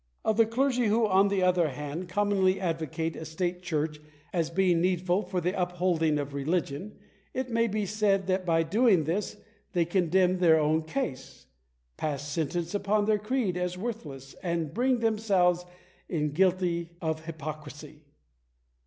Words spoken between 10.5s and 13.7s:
own case, pass sentence upon their creed